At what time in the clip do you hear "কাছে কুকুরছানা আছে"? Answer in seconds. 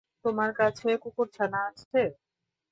0.59-2.01